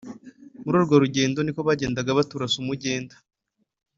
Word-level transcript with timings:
«Muri 0.63 0.75
urwo 0.81 0.95
rugendo 1.03 1.37
niko 1.41 1.61
bagendaga 1.69 2.17
baturasa 2.19 2.55
umugenda 2.63 3.15